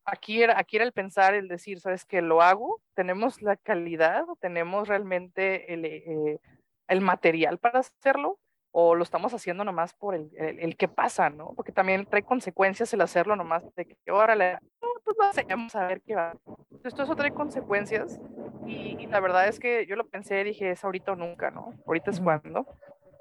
[0.05, 2.21] aquí, era, aquí era el pensar, el decir, ¿sabes qué?
[2.21, 6.39] Lo hago, tenemos la calidad, tenemos realmente el, eh,
[6.87, 8.37] el material para hacerlo,
[8.71, 11.53] o lo estamos haciendo nomás por el, el, el, que pasa, ¿no?
[11.55, 15.87] Porque también trae consecuencias el hacerlo nomás de que, órale, no, pues lo hacemos a
[15.87, 16.33] ver qué va.
[16.45, 18.19] Entonces, todo eso trae consecuencias,
[18.65, 21.73] y, y la verdad es que yo lo pensé, dije, es ahorita o nunca, ¿no?
[21.85, 22.65] Ahorita es cuando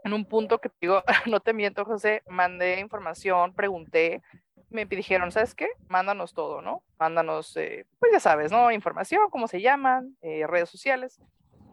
[0.05, 4.23] en un punto que te digo, no te miento, José, mandé información, pregunté,
[4.71, 5.69] me dijeron, ¿sabes qué?
[5.89, 6.83] Mándanos todo, ¿no?
[6.99, 8.71] Mándanos, eh, pues ya sabes, ¿no?
[8.71, 11.21] Información, cómo se llaman, eh, redes sociales.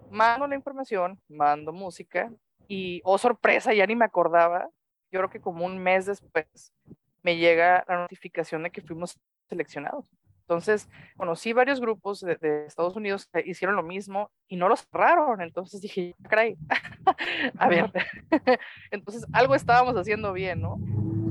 [0.10, 2.32] Mando la información, mando música
[2.68, 4.70] y, oh sorpresa, ya ni me acordaba.
[5.12, 6.74] Yo creo que como un mes después
[7.24, 10.06] me llega la notificación de que fuimos seleccionados.
[10.42, 14.88] Entonces, conocí varios grupos de, de, Estados Unidos que hicieron lo mismo y no los
[14.90, 15.42] cerraron.
[15.42, 16.58] Entonces dije, caray,
[17.60, 17.92] a ver,
[18.92, 20.78] entonces algo estábamos haciendo bien, ¿no?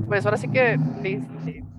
[0.07, 0.77] Pues ahora sí que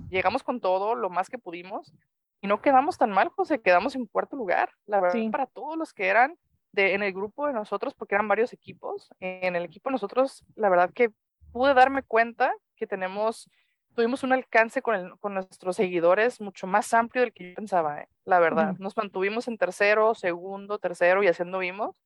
[0.09, 1.93] llegamos con todo lo más que pudimos
[2.41, 4.69] y no quedamos tan mal, José, quedamos en cuarto lugar.
[4.85, 5.29] La verdad, sí.
[5.29, 6.35] para todos los que eran
[6.71, 10.45] de, en el grupo de nosotros, porque eran varios equipos, en el equipo de nosotros,
[10.55, 11.11] la verdad que
[11.51, 13.49] pude darme cuenta que tenemos
[13.95, 17.99] tuvimos un alcance con, el, con, nuestros seguidores mucho más amplio del que yo pensaba,
[17.99, 18.07] ¿eh?
[18.23, 18.75] la verdad.
[18.79, 22.01] Nos mantuvimos en tercero, segundo, tercero y haciendo vimos.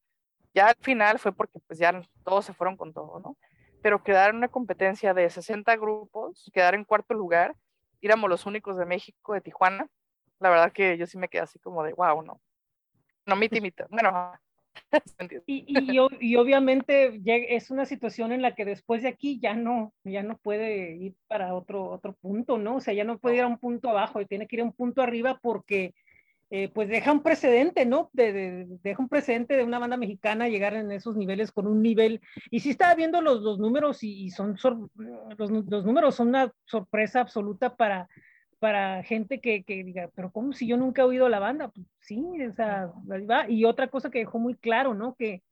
[0.55, 3.37] Ya al final fue porque pues ya todos se fueron con todo, ¿no?
[3.83, 7.55] Pero quedar en una competencia de 60 grupos, quedar en cuarto lugar,
[8.01, 9.87] éramos los únicos de México, de Tijuana,
[10.39, 12.41] la verdad que yo sí me quedé así como de, wow, no.
[13.25, 13.87] No mi timita.
[13.89, 14.33] Bueno,
[15.47, 19.93] y, y, y, obviamente es una situación en la que después de aquí ya no,
[20.03, 22.77] ya no puede ir para otro, otro punto, ¿no?
[22.77, 24.65] O sea, ya no puede ir a un punto abajo y tiene que ir a
[24.65, 25.93] un punto arriba porque
[26.49, 28.09] eh, pues deja un precedente, ¿no?
[28.13, 31.81] De, de, deja un precedente de una banda mexicana llegar en esos niveles con un
[31.81, 32.21] nivel.
[32.51, 34.55] Y sí estaba viendo los, los números y, y son
[35.37, 38.07] los, los números son una sorpresa absoluta para,
[38.63, 41.67] para gente que, que, diga, pero ¿cómo si yo nunca he oído la banda?
[41.67, 43.49] Pues sí, o sea, ahí va.
[43.49, 45.15] Y otra cosa que dejó muy claro, ¿no?
[45.15, 45.43] Que,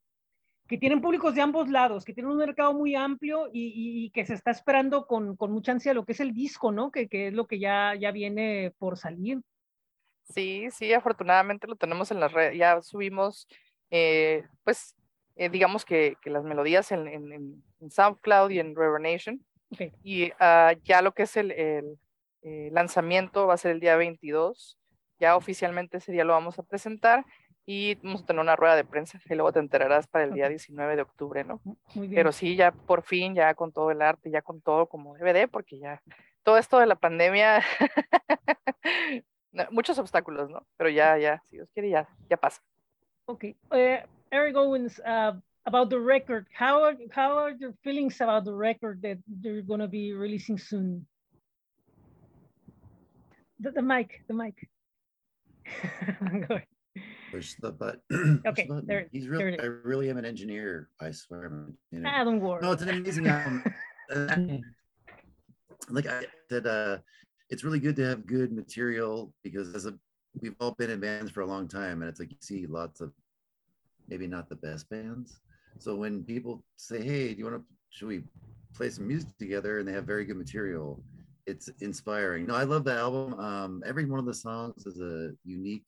[0.70, 4.10] que tienen públicos de ambos lados, que tienen un mercado muy amplio y, y, y
[4.12, 6.90] que se está esperando con, con, mucha ansia lo que es el disco, ¿no?
[6.90, 9.42] Que, que es lo que ya, ya viene por salir.
[10.24, 13.46] Sí, sí, afortunadamente lo tenemos en las redes, ya subimos,
[13.90, 14.96] eh, pues,
[15.36, 19.46] eh, digamos que, que, las melodías en, en, en, SoundCloud y en River Nation.
[19.70, 19.92] Okay.
[20.02, 21.98] Y uh, ya lo que es el, el
[22.42, 24.78] eh, lanzamiento va a ser el día 22.
[25.20, 27.26] Ya oficialmente ese día lo vamos a presentar
[27.66, 30.50] y vamos a tener una rueda de prensa y luego te enterarás para el día
[30.50, 31.62] 19 de octubre, ¿no?
[32.10, 35.48] Pero sí, ya por fin, ya con todo el arte, ya con todo como DVD,
[35.48, 36.02] porque ya
[36.44, 37.62] todo esto de la pandemia,
[39.72, 40.66] muchos obstáculos, ¿no?
[40.78, 42.62] Pero ya, ya, si Dios quiere, ya, ya pasa.
[43.26, 43.46] Ok.
[43.72, 45.34] Uh, Eric Owens, uh,
[45.66, 49.80] about the record, how are, how are your feelings about the record that they're going
[49.80, 51.06] to be releasing soon?
[53.62, 54.68] The, the mic, the mic.
[57.32, 58.42] Push the button.
[58.46, 58.88] Okay, the button.
[58.88, 59.08] there.
[59.12, 59.60] He's really.
[59.60, 60.90] I really am an engineer.
[61.00, 61.68] I swear.
[61.92, 62.10] You know.
[62.24, 62.62] Don't worry.
[62.62, 63.64] No, it's an amazing album.
[65.90, 66.98] like I said, uh,
[67.50, 69.94] it's really good to have good material because as a
[70.42, 73.00] we've all been in bands for a long time, and it's like you see lots
[73.00, 73.14] of
[74.10, 75.40] maybe not the best bands.
[75.80, 78.24] So when people say, "Hey, do you want to should we
[78.74, 81.04] play some music together and they have very good material.
[81.46, 82.46] It's inspiring.
[82.46, 83.40] No, I love the album.
[83.40, 85.86] Um, every one of the songs is a unique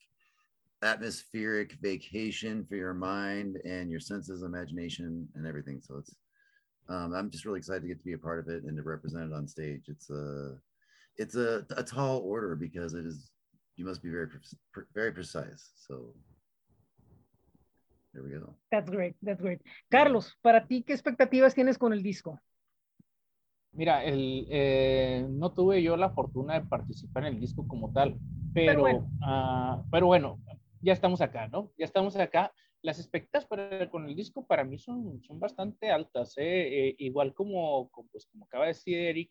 [0.82, 5.80] atmospheric vacation for your mind and your senses, imagination, and everything.
[5.80, 6.14] So it's
[6.88, 8.82] um, I'm just really excited to get to be a part of it and to
[8.82, 9.84] represent it on stage.
[9.88, 10.56] It's a
[11.16, 13.30] it's a, a tall order because it is
[13.76, 14.28] you must be very
[14.94, 15.70] very precise.
[15.76, 16.14] So
[18.12, 18.54] there we go.
[18.70, 19.14] That's great.
[19.22, 19.60] That's great.
[19.90, 22.38] Carlos, para ti, ¿qué expectativas tienes con el disco?
[23.74, 28.16] Mira, el, eh, no tuve yo la fortuna de participar en el disco como tal,
[28.52, 30.38] pero, pero bueno, uh, pero bueno
[30.84, 31.72] ya estamos acá, ¿no?
[31.78, 32.52] Ya estamos acá.
[32.82, 36.88] Las expectativas para, con el disco para mí son, son bastante altas, ¿eh?
[36.88, 39.30] Eh, igual como, como, pues, como acaba de decir Eric,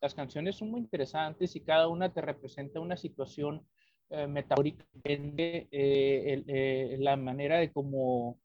[0.00, 3.66] las canciones son muy interesantes y cada una te representa una situación
[4.08, 8.38] eh, metafórica, eh, la manera de cómo,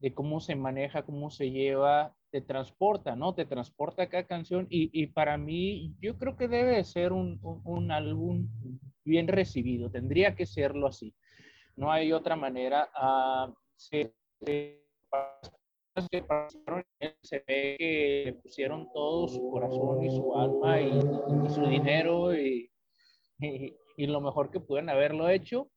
[0.00, 3.34] de cómo se maneja, cómo se lleva, te transporta, ¿no?
[3.34, 7.60] Te transporta cada canción y, y para mí yo creo que debe ser un, un,
[7.64, 8.48] un álbum
[9.04, 11.14] bien recibido, tendría que serlo así
[11.76, 12.88] no hay otra manera.
[12.94, 14.14] Uh, se,
[17.46, 22.70] le pusieron todo su corazón y su alma y, y su dinero y,
[23.38, 25.70] y, lo mejor que pueden haberlo hecho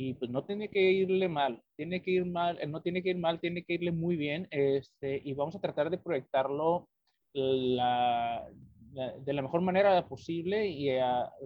[0.00, 3.18] y pues no tiene que irle mal, tiene que ir mal, no tiene que ir
[3.18, 6.88] mal, tiene que irle muy bien este, y vamos a tratar de proyectarlo
[7.34, 10.88] de la mejor manera posible y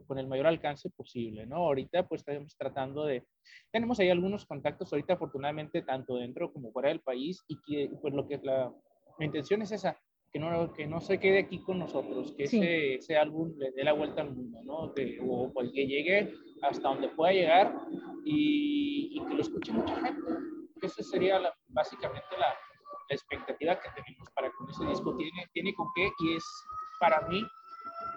[0.07, 1.57] con el mayor alcance posible, ¿no?
[1.57, 3.25] Ahorita pues estamos tratando de,
[3.71, 8.13] tenemos ahí algunos contactos ahorita afortunadamente tanto dentro como fuera del país y que pues
[8.13, 8.71] lo que la,
[9.19, 9.99] la intención es esa,
[10.33, 13.85] que no, que no se quede aquí con nosotros, que ese, ese, álbum le dé
[13.85, 14.95] la vuelta al mundo, ¿no?
[14.95, 17.75] Que, o pues, que llegue hasta donde pueda llegar
[18.25, 20.33] y, y que lo escuche mucha gente.
[20.81, 22.49] Esa sería la, básicamente la,
[23.09, 25.17] la expectativa que tenemos para con ese disco.
[25.17, 26.45] Tiene, tiene con qué y es
[26.99, 27.43] para mí,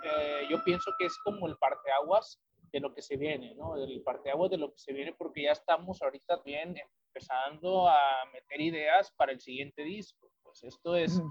[0.03, 3.75] eh, yo pienso que es como el parteaguas de lo que se viene, ¿no?
[3.75, 6.75] El parteaguas de lo que se viene porque ya estamos ahorita bien
[7.07, 10.29] empezando a meter ideas para el siguiente disco.
[10.43, 11.21] Pues esto es,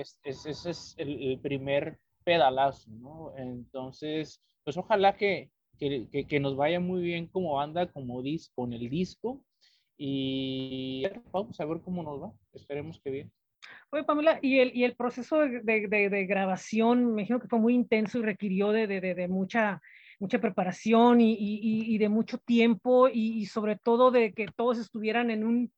[0.00, 3.32] es, es, ese es el, primer pedalazo, ¿no?
[3.36, 8.72] Entonces, pues ojalá que, que, que, nos vaya muy bien como banda, como disco, con
[8.72, 9.42] el disco.
[9.96, 12.32] Y vamos a ver cómo nos va.
[12.52, 13.32] Esperemos que bien.
[13.90, 17.58] Oye, Pamela, y el, y el proceso de, de, de, grabación, me imagino que fue
[17.58, 19.80] muy intenso y requirió de, mucha,
[20.20, 25.30] mucha preparación y, y, y de mucho tiempo y, sobre todo de que todos estuvieran
[25.30, 25.72] en un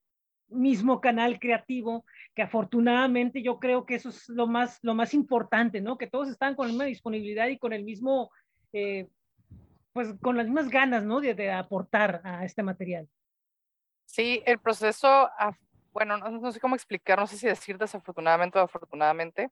[0.51, 5.81] mismo canal creativo, que afortunadamente yo creo que eso es lo más, lo más importante,
[5.81, 5.97] ¿no?
[5.97, 8.31] Que todos están con la misma disponibilidad y con el mismo,
[8.73, 9.07] eh,
[9.93, 11.19] pues con las mismas ganas, ¿no?
[11.21, 13.07] De, de, aportar a este material.
[14.05, 15.29] Sí, el proceso
[15.93, 19.49] bueno, no, sé cómo explicar, no sé si decir desafortunadamente o afortunadamente.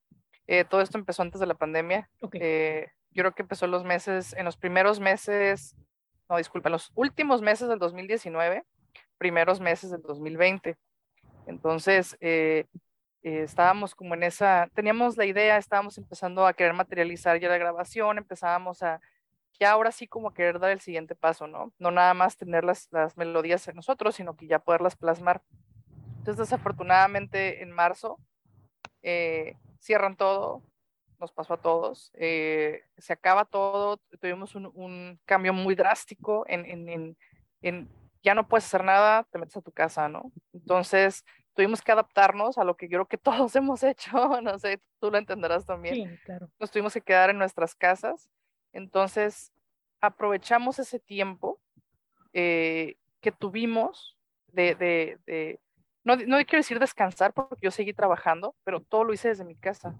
[0.47, 2.09] Eh, todo esto empezó antes de la pandemia.
[2.33, 5.75] Eh, yo creo que empezó en los meses, en los primeros meses,
[6.29, 8.63] no, disculpa, en los últimos meses del 2019,
[9.17, 10.77] primeros meses del 2020.
[11.49, 12.65] Entonces, eh,
[13.21, 18.17] estábamos como en esa, teníamos la idea, estábamos empezando a querer materializar ya la grabación,
[18.17, 19.01] empezábamos a,
[19.59, 21.73] ya ahora sí como a querer dar el siguiente paso, ¿no?
[21.79, 25.41] No nada más tener las, las melodías en nosotros, sino que ya poderlas plasmar
[26.19, 28.19] entonces, desafortunadamente, en marzo
[29.01, 30.61] eh, cierran todo,
[31.17, 36.65] nos pasó a todos, eh, se acaba todo, tuvimos un, un cambio muy drástico en,
[36.65, 37.17] en,
[37.61, 37.89] en,
[38.21, 40.31] ya no puedes hacer nada, te metes a tu casa, ¿no?
[40.53, 41.23] Entonces,
[41.59, 45.17] tuvimos que adaptarnos a lo que creo que todos hemos hecho, no sé, tú lo
[45.17, 45.95] entenderás también.
[45.95, 46.49] Sí, claro.
[46.57, 48.29] Nos tuvimos que quedar en nuestras casas,
[48.71, 49.51] entonces
[49.99, 51.59] aprovechamos ese tiempo
[52.31, 54.17] eh, que tuvimos
[54.53, 55.59] de, de, de
[56.05, 59.55] no, no quiero decir descansar porque yo seguí trabajando, pero todo lo hice desde mi
[59.57, 59.93] casa.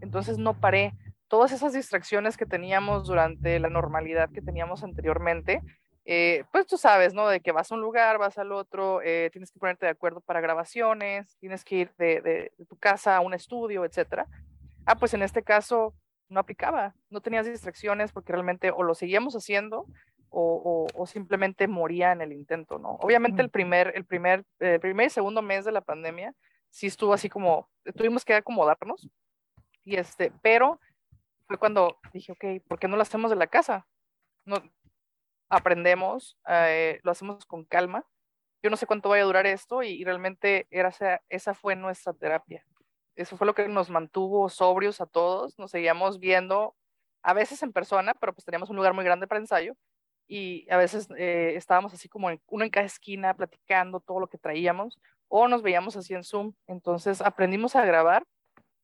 [0.00, 0.94] Entonces no paré.
[1.28, 5.60] Todas esas distracciones que teníamos durante la normalidad que teníamos anteriormente,
[6.04, 7.28] eh, pues tú sabes, ¿no?
[7.28, 10.20] De que vas a un lugar, vas al otro, eh, tienes que ponerte de acuerdo
[10.20, 14.26] para grabaciones, tienes que ir de, de, de tu casa a un estudio, etcétera.
[14.84, 15.94] Ah, pues en este caso
[16.28, 19.86] no aplicaba, no tenías distracciones porque realmente o lo seguíamos haciendo
[20.32, 22.92] o, simplemente moría en el intento, ¿no?
[23.02, 26.34] Obviamente el primer, el primer, el primer y segundo mes de la pandemia
[26.70, 29.10] sí estuvo así como, tuvimos que acomodarnos,
[29.84, 30.80] y este, pero
[31.46, 33.86] fue cuando dije, ok, ¿por qué no lo hacemos de la casa?
[34.46, 34.62] No,
[35.52, 38.06] aprendemos, eh, lo hacemos con calma.
[38.62, 40.90] Yo no sé cuánto vaya a durar esto y, realmente era,
[41.28, 42.64] esa, fue nuestra terapia.
[43.16, 45.58] Eso fue lo que nos mantuvo sobrios a todos.
[45.58, 46.74] Nos seguíamos viendo
[47.22, 49.74] a veces en persona, pero pues teníamos un lugar muy grande para ensayo
[50.26, 54.38] y a veces eh, estábamos así como uno en cada esquina platicando todo lo que
[54.38, 54.98] traíamos
[55.28, 56.54] o nos veíamos así en Zoom.
[56.66, 58.24] Entonces aprendimos a grabar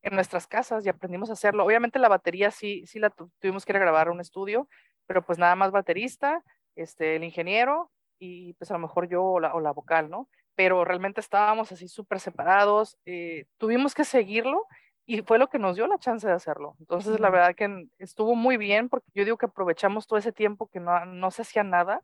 [0.03, 1.65] en nuestras casas y aprendimos a hacerlo.
[1.65, 3.11] Obviamente la batería sí, sí la
[3.41, 4.69] tuvimos que ir a grabar a un estudio,
[5.07, 6.45] pero pues nada más baterista,
[6.79, 10.29] este, el ingeniero y pues a lo mejor yo o la, o la vocal, ¿no?
[10.55, 14.67] Pero realmente estábamos así súper separados, eh, tuvimos que seguirlo
[15.07, 16.77] y fue lo que nos dio la chance de hacerlo.
[16.81, 20.69] Entonces, la verdad que estuvo muy bien porque yo digo que aprovechamos todo ese tiempo
[20.69, 22.03] que no, no se hacía nada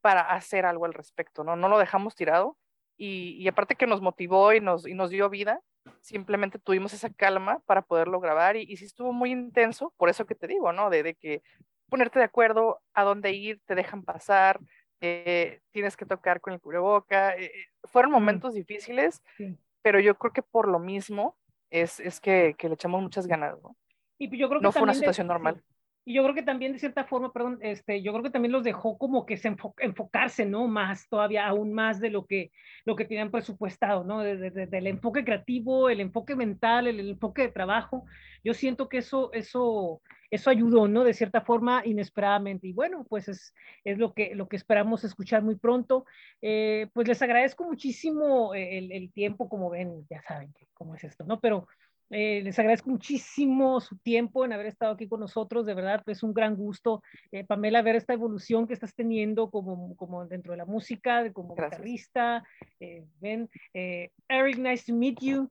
[0.00, 1.56] para hacer algo al respecto, ¿no?
[1.56, 2.56] No lo dejamos tirado
[2.96, 5.60] y, y aparte que nos motivó y nos, y nos dio vida,
[6.00, 10.26] simplemente tuvimos esa calma para poderlo grabar y, y sí estuvo muy intenso, por eso
[10.26, 10.90] que te digo, ¿no?
[10.90, 11.42] De, de que
[11.88, 14.60] ponerte de acuerdo a dónde ir, te dejan pasar,
[15.00, 17.36] eh, tienes que tocar con el cubreboca.
[17.36, 17.50] Eh,
[17.84, 19.56] fueron momentos difíciles, Sí.
[19.82, 21.36] pero yo creo que por lo mismo
[21.70, 23.76] es, es que, que le echamos muchas ganas, ¿no?
[24.18, 25.62] Y yo creo que No fue una de- situación normal.
[26.08, 28.62] Y yo creo que también de cierta forma, perdón, este, yo creo que también los
[28.62, 30.68] dejó como que se enfo- enfocarse, ¿no?
[30.68, 32.52] Más, todavía aún más de lo que,
[32.84, 34.20] lo que tenían presupuestado, ¿no?
[34.20, 38.04] Desde desde el enfoque creativo, el enfoque mental, el, el enfoque de trabajo.
[38.44, 40.00] Yo siento que eso, eso,
[40.30, 41.04] eso ayudó, ¿no?
[41.04, 42.66] De cierta forma, inesperadamente.
[42.66, 43.54] Y bueno, pues es,
[43.84, 46.04] es lo, que, lo que esperamos escuchar muy pronto.
[46.42, 51.04] Eh, pues les agradezco muchísimo el, el tiempo, como ven, ya saben que- cómo es
[51.04, 51.40] esto, ¿no?
[51.40, 51.66] Pero
[52.10, 55.66] eh, les agradezco muchísimo su tiempo en haber estado aquí con nosotros.
[55.66, 57.02] De verdad, es un gran gusto,
[57.32, 61.32] eh, Pamela, ver esta evolución que estás teniendo como, como dentro de la música, de-
[61.32, 61.80] como Gracias.
[61.80, 62.44] guitarrista.
[62.78, 65.48] Eh, ven, eh, Eric, nice to meet you.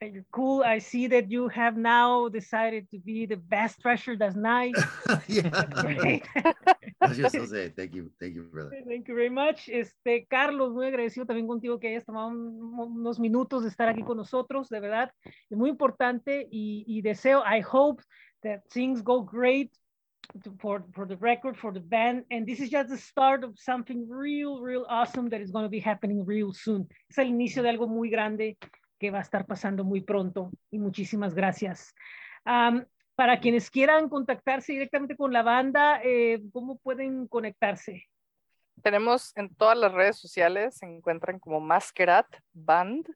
[0.00, 0.62] You're cool.
[0.62, 4.16] I see that you have now decided to be the best treasure.
[4.16, 4.74] That's nice.
[5.26, 5.48] yeah.
[5.48, 6.22] That's great.
[7.00, 7.34] I was just
[7.74, 8.70] thank you, thank you, brother.
[8.86, 9.68] Thank you very much.
[9.68, 14.02] Este, Carlos, muy agradecido también contigo que hayas tomado un- unos minutos de estar aquí
[14.02, 15.10] con nosotros, de verdad,
[15.50, 18.02] es muy importante y, y deseo, I hope
[18.42, 19.72] that things go great
[20.60, 24.06] for, for the record, for the band, and this is just the start of something
[24.08, 26.86] real, real awesome that is going to be happening real soon.
[27.10, 28.56] Es el inicio de algo muy grande
[28.98, 31.94] que va a estar pasando muy pronto y muchísimas gracias.
[33.18, 38.04] Para quienes quieran contactarse directamente con la banda, eh, ¿cómo pueden conectarse?
[38.80, 43.08] Tenemos en todas las redes sociales, se encuentran como Masquerade Band.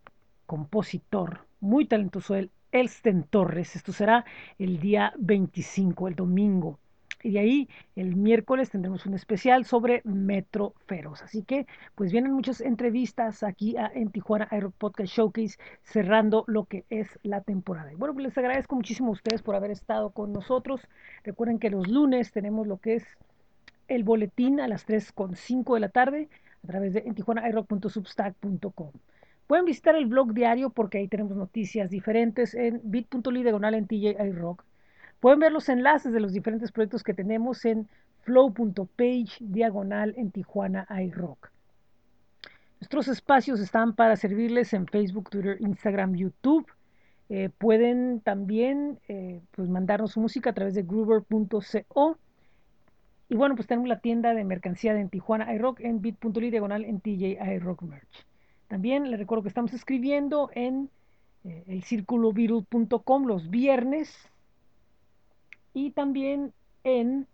[0.47, 3.75] compositor, muy talentoso, el Elsten Torres.
[3.75, 4.25] Esto será
[4.59, 6.79] el día 25, el domingo.
[7.23, 11.23] Y de ahí el miércoles tendremos un especial sobre Metro Feroz.
[11.23, 16.65] Así que pues vienen muchas entrevistas aquí a, en Tijuana Aero Podcast Showcase cerrando lo
[16.65, 17.93] que es la temporada.
[17.93, 20.81] Y bueno, pues les agradezco muchísimo a ustedes por haber estado con nosotros.
[21.25, 23.05] Recuerden que los lunes tenemos lo que es
[23.89, 26.29] el boletín a las 3.5 de la tarde
[26.63, 27.15] a través de en.
[29.47, 34.23] Pueden visitar el blog diario porque ahí tenemos noticias diferentes en bit.ly diagonal en TJ
[34.27, 34.63] iRock.
[35.21, 37.89] Pueden ver los enlaces de los diferentes proyectos que tenemos en
[38.23, 41.51] flow.page diagonal en Tijuana iRock.
[42.81, 46.67] Nuestros espacios están para servirles en Facebook, Twitter, Instagram, YouTube.
[47.29, 52.17] Eh, pueden también eh, pues mandarnos su música a través de groover.co.
[53.29, 56.85] Y bueno, pues tenemos la tienda de mercancía de en Tijuana iRock en bit.ly diagonal
[56.85, 58.27] en TJ iRock Merch.
[58.69, 60.89] También les recuerdo que estamos escribiendo en
[61.45, 64.17] eh, el círculovirus.com los viernes
[65.79, 66.53] y también
[66.83, 67.29] en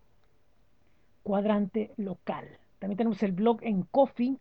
[1.22, 2.46] cuadrante local.
[2.78, 4.36] También tenemos el blog en Coffee.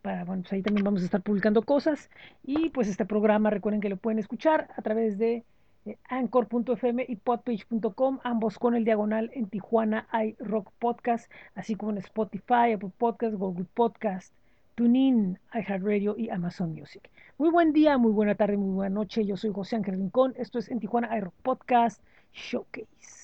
[0.00, 2.08] Para, bueno, pues ahí también vamos a estar publicando cosas.
[2.44, 5.42] Y pues este programa, recuerden que lo pueden escuchar a través de
[5.86, 11.90] eh, anchor.fm y podpage.com, ambos con el diagonal en Tijuana hay Rock Podcast, así como
[11.90, 14.32] en Spotify, Apple Podcast, Google Podcast,
[14.76, 17.10] TuneIn, iHeartRadio y Amazon Music.
[17.38, 19.26] Muy buen día, muy buena tarde, muy buena noche.
[19.26, 20.32] Yo soy José Ángel Rincón.
[20.36, 22.00] Esto es en Tijuana iRock Podcast
[22.32, 23.21] Showcase.